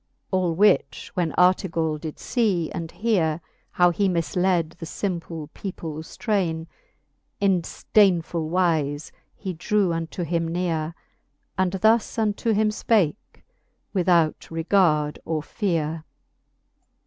[0.31, 6.65] All which when Artegall did lee and heare^ How he mii^led the fimple peoples train©,
[7.39, 10.95] In fdeignfull wize he drew unto him neare,
[11.55, 13.45] And thus unto him (pake,
[13.93, 16.95] without regard or feare: XXXIV.